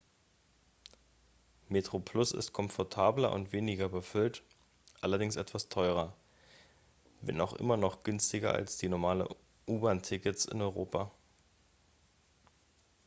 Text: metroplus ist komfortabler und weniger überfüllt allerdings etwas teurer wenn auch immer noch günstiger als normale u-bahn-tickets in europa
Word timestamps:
metroplus 1.69 2.31
ist 2.31 2.53
komfortabler 2.53 3.31
und 3.31 3.51
weniger 3.53 3.85
überfüllt 3.85 4.41
allerdings 4.99 5.35
etwas 5.35 5.69
teurer 5.69 6.11
wenn 7.21 7.39
auch 7.39 7.53
immer 7.53 7.77
noch 7.77 8.01
günstiger 8.01 8.51
als 8.51 8.81
normale 8.81 9.29
u-bahn-tickets 9.67 10.45
in 10.45 10.63
europa 10.63 11.11